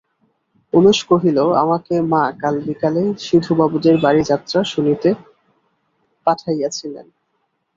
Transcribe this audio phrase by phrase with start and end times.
[0.73, 5.09] উমেশ কহিল, আমাকে মা কাল বিকালে সিধুবাবুদের বাড়ি যাত্রা শুনিতে
[6.27, 7.07] পাঠাইয়াছিলেন।